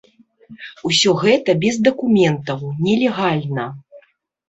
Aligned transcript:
Усё 0.91 1.13
гэта 1.25 1.55
без 1.67 1.79
дакументаў, 1.91 2.67
нелегальна. 2.89 3.73